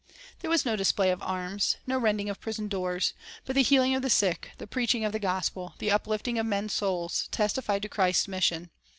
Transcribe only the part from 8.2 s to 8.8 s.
mission.